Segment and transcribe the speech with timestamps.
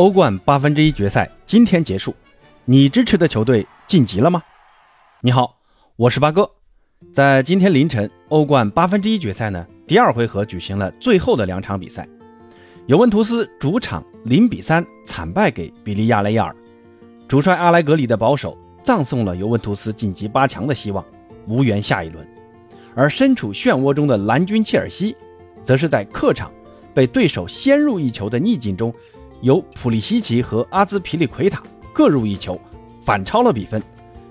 [0.00, 2.14] 欧冠八分之一决赛今天结束，
[2.64, 4.42] 你支持的球队晋级了吗？
[5.20, 5.58] 你好，
[5.96, 6.50] 我是八哥。
[7.12, 12.08] 在今天凌晨，欧冠八分之一决赛呢，第二回合举行了最后的两场比赛。
[12.86, 16.56] 尤文图斯主场零比三惨败给比利亚雷亚尔，
[17.28, 21.04] 主帅阿莱格里的保守葬送了尤文图斯晋级八强的希望，
[21.46, 22.26] 无缘下一轮。
[22.94, 25.14] 而身处漩涡中的蓝军切尔西，
[25.62, 26.50] 则是在客场
[26.94, 28.90] 被对手先入一球的逆境中。
[29.40, 31.62] 由普利西奇和阿兹皮利奎塔
[31.92, 32.60] 各入一球，
[33.02, 33.82] 反超了比分，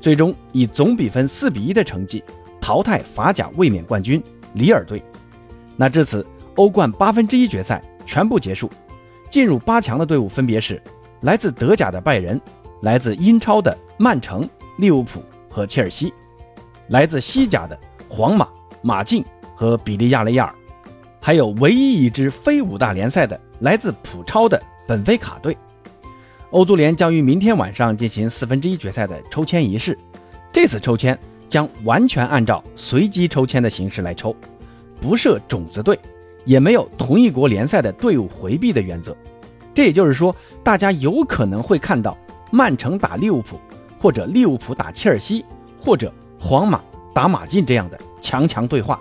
[0.00, 2.22] 最终以总比分四比一的成绩
[2.60, 4.22] 淘汰法甲卫冕冠军
[4.54, 5.02] 里尔队。
[5.76, 8.70] 那至此，欧冠八分之一决赛全部结束，
[9.28, 10.80] 进入八强的队伍分别是
[11.20, 12.40] 来自德甲的拜仁，
[12.82, 16.12] 来自英超的曼城、利物浦和切尔西，
[16.88, 18.48] 来自西甲的皇马、
[18.82, 19.24] 马竞
[19.54, 20.54] 和比利亚雷亚尔，
[21.20, 24.62] 还有唯一一支非五大联赛的来自普超的。
[24.86, 25.56] 本菲卡队，
[26.50, 29.98] 欧足联将于明天晚上进行四分之一决赛的抽签仪式。
[30.52, 34.36] 这次抽签将完全按照随机抽签的形式来抽，
[35.00, 35.98] 不设种子队，
[36.44, 39.16] 也没有同一国联赛的队伍回避的原则。
[39.74, 42.16] 这也就是说，大家有可能会看到
[42.52, 43.58] 曼城打利物浦，
[43.98, 45.44] 或者利物浦打切尔西，
[45.80, 46.80] 或者皇马
[47.14, 49.00] 打马竞这样的强强对话。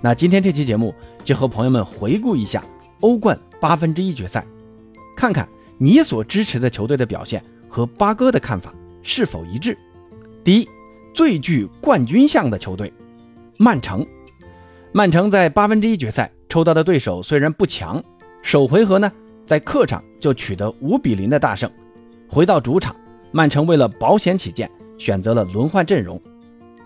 [0.00, 2.62] 那今天这期节目就和朋友们回顾一下
[3.00, 4.46] 欧冠八分之一决赛。
[5.18, 9.76] 看看你所支持的球队的表现和八哥的看法是否一致。
[10.44, 10.68] 第一，
[11.12, 12.92] 最具冠军相的球队，
[13.58, 14.06] 曼城。
[14.92, 18.00] 曼城在八分之一决赛抽到的对手虽然不强，
[18.42, 19.10] 首回合呢
[19.44, 21.68] 在客场就取得五比零的大胜。
[22.28, 22.94] 回到主场，
[23.32, 26.22] 曼城为了保险起见，选择了轮换阵容，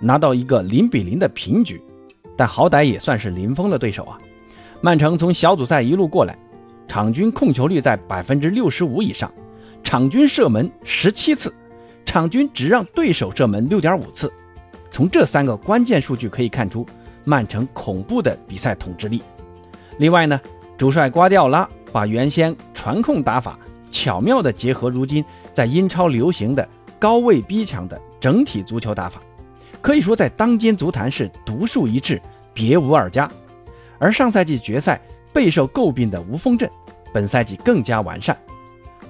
[0.00, 1.78] 拿到一个零比零的平局，
[2.34, 4.16] 但好歹也算是零封了对手啊。
[4.80, 6.34] 曼城从小组赛一路过来。
[6.93, 9.33] 场均控球率在百分之六十五以上，
[9.83, 11.51] 场均射门十七次，
[12.05, 14.31] 场均只让对手射门六点五次。
[14.91, 16.87] 从这三个关键数据可以看出，
[17.25, 19.22] 曼城恐怖的比赛统治力。
[19.97, 20.39] 另外呢，
[20.77, 23.59] 主帅瓜迪奥拉把原先传控打法
[23.91, 25.25] 巧妙地结合如今
[25.55, 26.69] 在英超流行的
[26.99, 29.19] 高位逼抢的整体足球打法，
[29.81, 32.21] 可以说在当今足坛是独树一帜，
[32.53, 33.27] 别无二家。
[33.99, 35.00] 而上赛季决赛
[35.32, 36.70] 备受诟病的无锋阵。
[37.12, 38.37] 本赛季更加完善，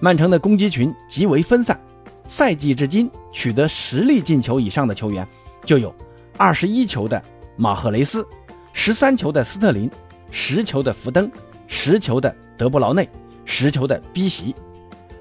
[0.01, 1.79] 曼城的攻击群极为分散。
[2.27, 5.27] 赛季至今取得实力进球以上的球员
[5.65, 5.95] 就有
[6.37, 7.23] 二十一球的
[7.57, 8.27] 马赫雷斯，
[8.73, 9.91] 十三球的斯特林，
[10.31, 11.31] 十球的福登，
[11.67, 13.09] 十球的德布劳内，
[13.45, 14.55] 十球的逼席。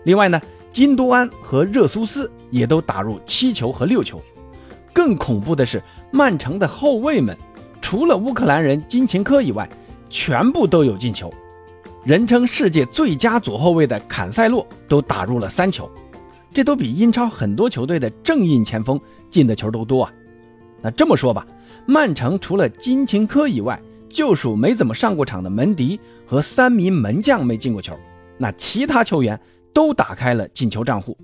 [0.05, 0.41] 另外呢，
[0.71, 4.21] 金多安和热苏斯也都打入七球和六球。
[4.93, 7.37] 更恐怖的是，曼城的后卫们
[7.81, 9.69] 除了乌克兰人金琴科以外，
[10.11, 11.31] 全部都有进球。
[12.03, 15.89] 人称世界最佳左后卫的坎塞洛都打入了三球，
[16.53, 18.99] 这都比英超很多球队的正印前锋
[19.29, 20.13] 进的球都多啊。
[20.81, 21.45] 那这么说吧，
[21.85, 23.79] 曼城除了金琴科以外，
[24.09, 27.97] 就属没怎么上过场的门迪和三名门将没进过球，
[28.37, 29.39] 那其他球员
[29.71, 31.15] 都打开了进球账户，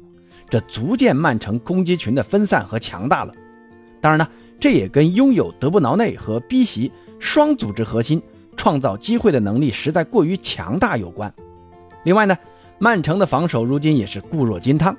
[0.48, 3.34] 这足见曼城攻击群的分散和强大了。
[4.00, 4.28] 当然呢，
[4.60, 8.22] 这也跟拥有德布劳内和逼席双组织核心。
[8.58, 11.32] 创造机会的能力实在过于强大有关。
[12.04, 12.38] 另外呢，
[12.80, 14.94] 曼城的防守如今也是固若金汤。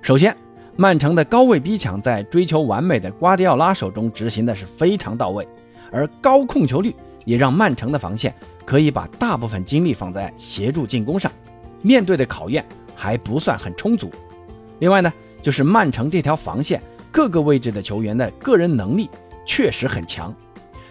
[0.00, 0.36] 首先，
[0.74, 5.46] 曼城的高位逼抢在追求完美的瓜迪奥拉手中执行的是非常到位，
[5.92, 8.34] 而高控球率也让曼城的防线
[8.64, 11.30] 可以把大部分精力放在协助进攻上，
[11.82, 12.64] 面对的考验
[12.96, 14.10] 还不算很充足。
[14.78, 15.12] 另外呢，
[15.42, 19.08] 就是曼城这条防线各个位置的球员的个人能力
[19.44, 20.34] 确实很强，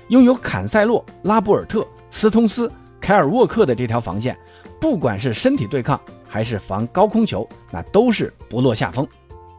[0.09, 1.85] 拥有坎塞洛、拉波尔特。
[2.11, 4.37] 斯通斯、凯尔沃克的这条防线，
[4.79, 9.07] 不管是身体对抗还是防高空球，那都是不落下风。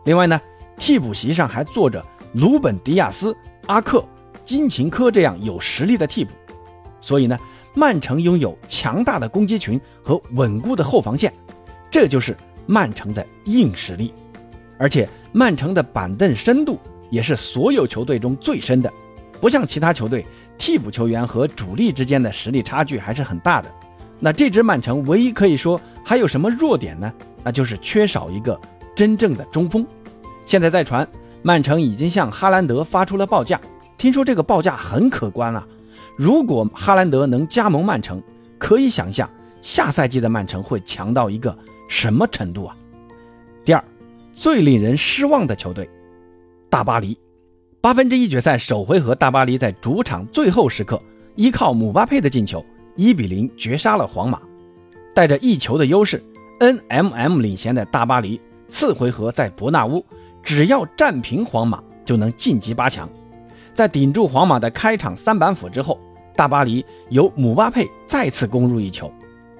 [0.04, 0.40] 另外呢，
[0.76, 2.04] 替补席上还坐着
[2.34, 3.36] 鲁本·迪亚斯、
[3.66, 4.04] 阿克、
[4.44, 6.30] 金琴科这样有实力的替补，
[7.00, 7.36] 所以呢，
[7.74, 11.32] 曼城拥有强大的攻击群和稳固的后防线，
[11.90, 14.12] 这就是曼城的硬实力。
[14.78, 16.78] 而且，曼城的板凳深度
[17.10, 18.92] 也是所有球队中最深的，
[19.40, 20.26] 不像其他球队。
[20.58, 23.70] 替补球员和主力之间的实力差距还是很大的。
[24.20, 27.12] 那这支曼城唯一可以说还有什么弱点呢？
[27.42, 28.58] 那就是缺少一个
[28.94, 29.84] 真正的中锋。
[30.46, 31.06] 现在在传，
[31.42, 33.60] 曼城已经向哈兰德发出了报价，
[33.98, 35.66] 听说这个报价很可观了。
[36.16, 38.22] 如果哈兰德能加盟曼城，
[38.58, 39.28] 可以想象
[39.60, 41.56] 下赛季的曼城会强到一个
[41.88, 42.76] 什么程度啊？
[43.64, 43.84] 第二，
[44.32, 45.88] 最令人失望的球队，
[46.70, 47.18] 大巴黎。
[47.82, 51.02] 八分之一决赛首回合，大巴黎在主场最后时刻，
[51.34, 52.64] 依靠姆巴佩的进球，
[52.94, 54.38] 一比零绝杀了皇马。
[55.12, 56.22] 带着一球的优势
[56.60, 60.06] ，NMM 领衔的大巴黎，次回合在伯纳乌，
[60.44, 63.08] 只要战平皇马就能晋级八强。
[63.74, 65.98] 在顶住皇马的开场三板斧之后，
[66.36, 69.10] 大巴黎由姆巴佩再次攻入一球，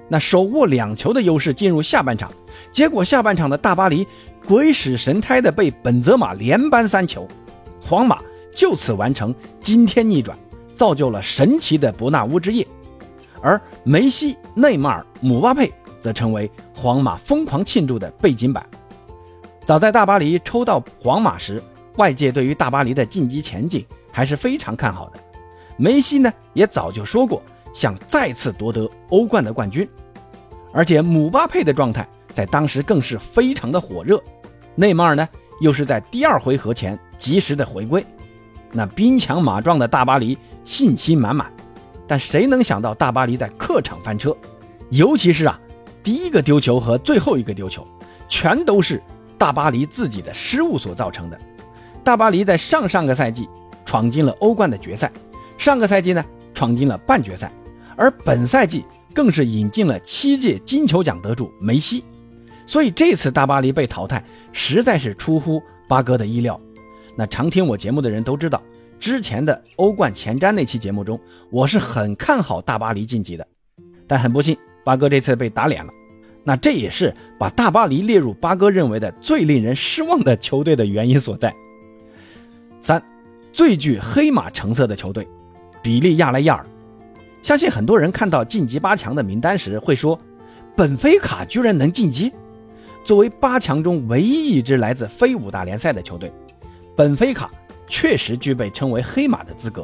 [0.07, 2.31] 那手握两球的优势进入下半场，
[2.71, 4.07] 结果下半场的大巴黎
[4.47, 7.27] 鬼使神差的被本泽马连扳三球，
[7.83, 8.19] 皇马
[8.55, 10.37] 就此完成惊天逆转，
[10.75, 12.65] 造就了神奇的伯纳乌之夜。
[13.41, 18.65] 而梅西、内马尔、姆巴佩则成为皇马疯狂庆祝的背景板。
[19.65, 21.61] 早在大巴黎抽到皇马时，
[21.97, 23.85] 外界对于大巴黎的晋级前景。
[24.15, 25.19] 还是非常看好的。
[25.75, 27.41] 梅西呢，也早就说过
[27.73, 29.89] 想再次夺得欧冠的冠军，
[30.71, 34.21] 而且姆巴佩的状态在当时更是非常的火热。
[34.75, 35.27] 内马尔呢，
[35.61, 38.05] 又是在第二回合前及时的回归，
[38.73, 41.49] 那兵强马壮的大巴黎信心满满。
[42.05, 44.35] 但谁能想到大巴黎在客场翻车？
[44.89, 45.57] 尤其是啊，
[46.03, 47.87] 第一个丢球和最后一个丢球，
[48.27, 49.01] 全都是
[49.37, 51.39] 大巴黎自己的失误所造成的。
[52.03, 53.47] 大巴黎在上上个赛季。
[53.85, 55.11] 闯进了欧冠的决赛，
[55.57, 56.23] 上个赛季呢
[56.53, 57.51] 闯进了半决赛，
[57.97, 58.83] 而本赛季
[59.13, 62.01] 更是引进了七届金球奖得主梅西，
[62.65, 64.23] 所以这次大巴黎被淘汰
[64.53, 66.57] 实在是出乎八哥的意料。
[67.15, 68.61] 那常听我节目的人都知道，
[68.99, 71.19] 之前的欧冠前瞻那期节目中，
[71.49, 73.47] 我是很看好大巴黎晋级的，
[74.07, 75.91] 但很不幸，八哥这次被打脸了。
[76.43, 81.53] 那这也是把大巴黎列入八哥认为的最令人失望的球队的原因所在。
[82.81, 83.01] 三。
[83.53, 85.27] 最具黑马成色的球队，
[85.83, 86.65] 比利亚雷亚尔。
[87.43, 90.19] 相信很多人看到晋级八强的名单时会说
[90.75, 92.33] ：“本菲卡居然能晋级？”
[93.05, 96.33] 作为八强中唯一一支来自非五大联赛的球队，
[96.95, 97.49] 本菲卡
[97.87, 99.83] 确实具备称为黑马的资格。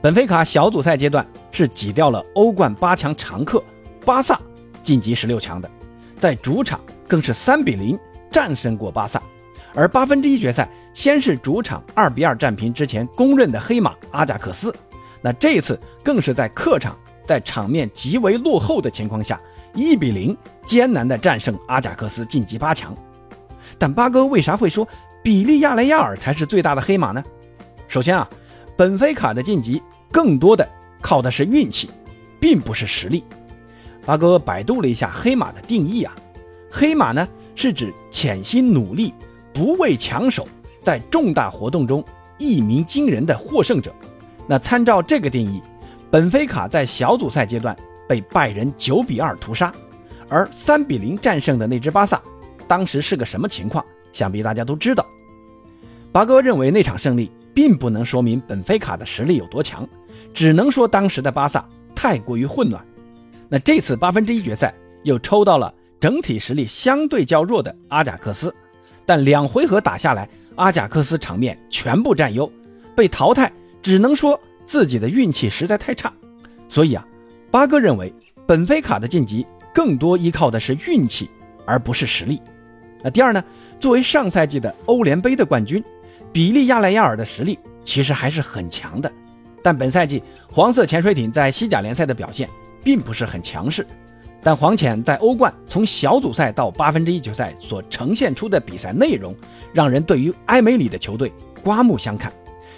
[0.00, 3.62] 本菲卡小组赛阶段是挤掉了欧冠八强常客
[4.04, 4.38] 巴萨
[4.82, 5.70] 晋级十六强的，
[6.18, 7.98] 在主场更是三比零
[8.30, 9.22] 战胜过巴萨。
[9.74, 14.74] 而八分之一决赛，先是主场二比二战平之前公认的黑马阿贾克斯，
[15.22, 16.94] 那这次更是在客场，
[17.24, 19.40] 在场面极为落后的情况下，
[19.72, 20.36] 一比零
[20.66, 22.94] 艰难的战胜阿贾克斯晋级八强。
[23.78, 24.86] 但八哥为啥会说
[25.22, 27.22] 比利亚雷亚尔才是最大的黑马呢？
[27.88, 28.28] 首先啊，
[28.76, 29.80] 本菲卡的晋级
[30.10, 30.68] 更多的
[31.00, 31.88] 靠的是运气，
[32.40, 33.22] 并不是实力。
[34.04, 36.12] 八哥百度了一下黑马的定义啊，
[36.70, 39.14] 黑马呢是指潜心努力。
[39.54, 40.48] 不畏强手，
[40.80, 42.02] 在重大活动中
[42.38, 43.94] 一鸣惊人的获胜者。
[44.46, 45.62] 那参照这个定义，
[46.10, 47.76] 本菲卡在小组赛阶段
[48.08, 49.70] 被拜仁九比二屠杀，
[50.28, 52.20] 而三比零战胜的那支巴萨，
[52.66, 53.84] 当时是个什么情况？
[54.12, 55.04] 想必大家都知道。
[56.12, 59.88] 八哥认为那场胜利并不能说明本菲卡的实力有多强，
[60.34, 62.84] 只能说当时的巴萨太过于混乱。
[63.48, 64.74] 那这次八分之一决赛
[65.04, 68.54] 又抽到了整体实力相对较弱的阿贾克斯。
[69.04, 72.50] 但两回合打下来，阿贾克斯场面全部占优，
[72.94, 73.50] 被淘汰，
[73.82, 76.12] 只能说自己的运气实在太差。
[76.68, 77.06] 所以啊，
[77.50, 78.14] 八哥认为
[78.46, 81.28] 本菲卡的晋级更多依靠的是运气，
[81.66, 82.40] 而不是实力。
[83.02, 83.42] 那第二呢？
[83.82, 85.82] 作为上赛季的欧联杯的冠军，
[86.32, 89.10] 比利亚雷亚尔的实力其实还是很强的。
[89.60, 92.48] 但本赛季黄色潜水艇在西甲联赛的表现
[92.84, 93.84] 并不是很强势。
[94.40, 99.34] 但黄潜在欧冠从小组赛到八分之一决赛所呈现出的比赛内容，
[99.72, 102.32] 让人对于埃梅里的球队刮目相看，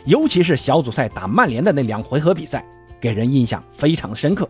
[0.06, 2.64] 尤其是小组赛打曼联的那两回合比赛，
[2.98, 4.48] 给人印象非常深刻。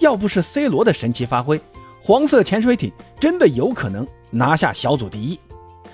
[0.00, 1.58] 要不是 C 罗的神奇发挥，
[2.02, 5.40] 黄色潜水艇真的有可能拿下小组第一。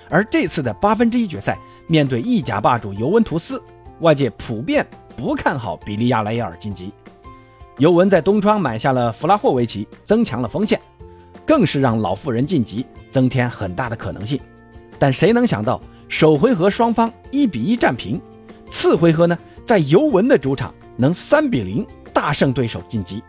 [0.09, 1.57] 而这次的八分之一决赛，
[1.87, 3.61] 面对意甲霸主尤文图斯，
[3.99, 6.91] 外界普遍不看好比利亚雷亚尔晋级。
[7.79, 10.79] 尤文在东窗买下了弗拉霍维奇，增强了锋线，
[11.45, 14.39] 更是让老妇人晋级增添很大的可能性。
[14.99, 18.21] 但谁能想到，首回合双方一比一战平，
[18.69, 23.23] 次回合呢，在尤文的主场能三比零大胜对手晋级。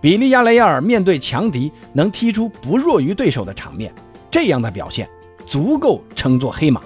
[0.00, 3.94] 比利亚雷亚尔面对强敌能踢出不弱于对手的场面，
[4.30, 5.08] 这样的表现
[5.46, 6.80] 足够称作黑马。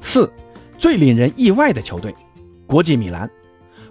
[0.00, 0.30] 四，
[0.78, 2.14] 最令人意外的球队，
[2.66, 3.30] 国际米兰。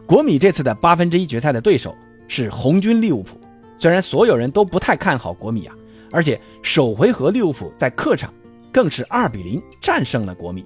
[0.05, 1.95] 国米这次的八分之一决赛的对手。
[2.33, 3.37] 是红军利物浦，
[3.77, 5.75] 虽然所有人都不太看好国米啊，
[6.13, 8.33] 而且首回合利物浦在客场
[8.71, 10.65] 更是二比零战胜了国米，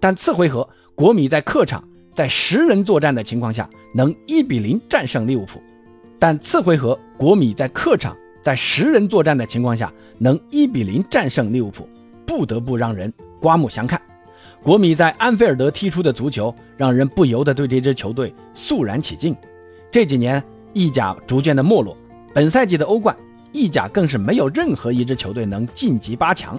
[0.00, 5.60] 但次回合国米在客场在十人作战的情况下能一比零战胜利物浦，
[6.18, 11.86] 但次回合国米在客场在十人作战的情况下能一比零战胜利物浦，
[12.26, 14.00] 不得不让人刮目相看。
[14.62, 19.36] 国米在安菲尔德踢出的足球，让人不由得对这支球队肃然起敬。
[19.90, 20.42] 这几年。
[20.74, 21.94] 意甲逐渐的没落，
[22.32, 23.14] 本赛季的欧冠
[23.52, 26.58] 意甲更是没有任何一支球队能晋级八强。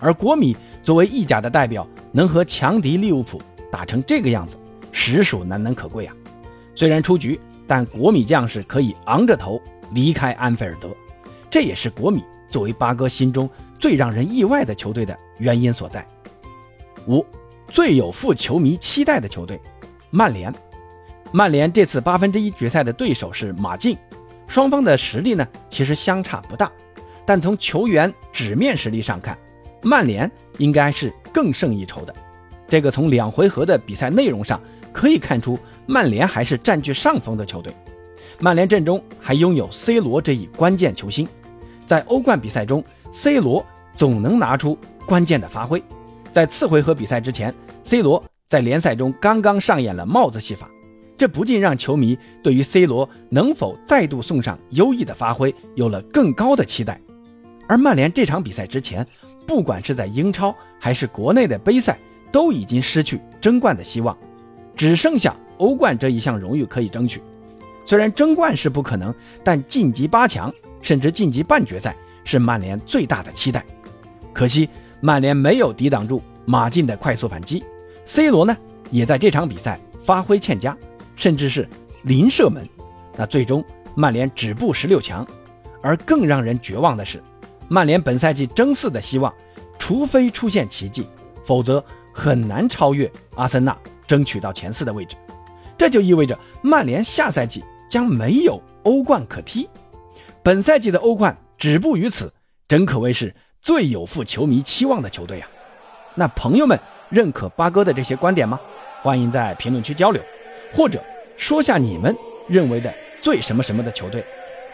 [0.00, 3.38] 而国米作为意甲的代表，能和强敌利物浦
[3.70, 4.56] 打成这个样子，
[4.92, 6.16] 实属难能可贵啊！
[6.74, 9.60] 虽然出局，但国米将士可以昂着头
[9.92, 10.88] 离开安菲尔德，
[11.50, 13.46] 这也是国米作为八哥心中
[13.84, 16.02] 最让人意外的球队的原因所在。
[17.06, 17.22] 五，
[17.68, 19.60] 最有负球迷期待的球队，
[20.08, 20.50] 曼联。
[21.32, 23.98] 曼联这次八分之一决赛的对手是马竞，
[24.48, 26.72] 双方的实力呢其实相差不大，
[27.26, 29.36] 但从球员纸面实力上看，
[29.82, 32.14] 曼联应该是更胜一筹的。
[32.66, 34.58] 这个从两回合的比赛内容上
[34.94, 37.70] 可以看出，曼联还是占据上风的球队。
[38.40, 41.28] 曼联阵中还拥有 C 罗这一关键球星，
[41.86, 43.62] 在欧冠比赛中，C 罗
[43.94, 45.82] 总能拿出关键的发挥。
[46.32, 50.68] 在次回合比赛之前，C 罗在联赛中刚刚上演了帽子戏法。
[51.16, 57.00] 这不禁让球迷对于 C 罗能否再度送上优异的发挥有了更高的期待。
[57.68, 59.06] 而曼联这场比赛之前，
[59.46, 61.96] 不管是在英超还是国内的杯赛，
[62.32, 64.16] 都已经失去争冠的希望，
[64.74, 67.22] 只剩下欧冠这一项荣誉可以争取。
[67.86, 73.64] 虽然争冠是不可能，但晋级八强甚至晋级半决赛是曼联最大的期待。
[74.34, 74.68] 可惜
[75.00, 77.64] 曼联没有抵挡住马竞的快速反击
[78.04, 78.54] ，C 罗呢
[78.90, 80.76] 也在这场比赛发挥欠佳。
[81.16, 81.68] 甚至是
[82.02, 82.68] 零射门，
[83.16, 83.64] 那最终
[83.94, 85.24] 曼联止步十六强。
[85.80, 87.22] 而更让人绝望的是，
[87.68, 89.32] 曼联本赛季争四的希望，
[89.78, 91.06] 除非出现奇迹，
[91.44, 95.14] 否则很难超越阿森纳，争取到前四的位置。
[95.78, 99.68] 这就意味着曼联下赛季将没有欧冠可踢。
[100.42, 102.32] 本赛季的欧冠止步于此，
[102.66, 103.32] 真可谓是
[103.64, 105.48] 最有负球迷期望的球队啊！
[106.16, 106.78] 那朋友们
[107.08, 108.60] 认可八哥的这些观点吗？
[109.00, 110.22] 欢迎在评论区交流。
[110.70, 111.02] 或者
[111.38, 112.14] 说下你们
[112.46, 112.92] 认为的
[113.22, 114.22] 最什么什么的球队，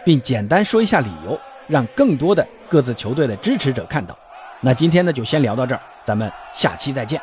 [0.05, 4.19] 并简单说一下理由，让更多的各自球队的支持者看到。
[4.61, 7.21] 那今天呢就先聊到这儿，咱们下期再见。